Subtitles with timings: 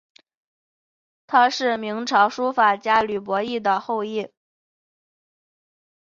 [1.27, 4.31] 她是明朝书法家吕伯懿后裔。